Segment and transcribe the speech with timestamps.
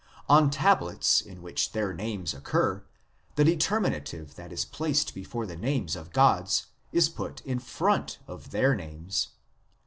[0.27, 2.83] On tablets in which their names occur
[3.35, 8.49] the determinative that is placed before the names of gods is put in front of
[8.49, 9.27] their names.